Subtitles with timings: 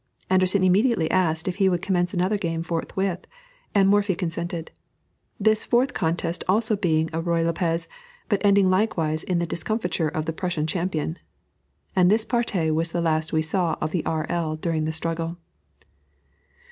[0.31, 3.27] Anderssen immediately asked if he would commence another game forthwith,
[3.75, 4.71] and Morphy consented;
[5.39, 7.87] this fourth contest being also a Ruy Lopez,
[8.27, 11.19] but ending likewise in the discomfiture of the Prussian champion.
[11.95, 14.25] And this partie was the last we saw of R.
[14.27, 14.55] L.
[14.55, 15.37] during the struggle.